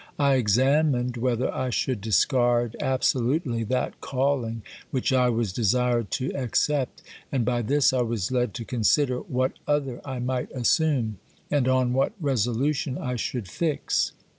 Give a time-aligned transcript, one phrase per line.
[0.17, 7.03] I examined whether I should discard absolutely that calling which I was desired to accept,
[7.31, 11.19] and by this I was led to consider what other I might assume,
[11.51, 14.13] and on what resolution I should fix.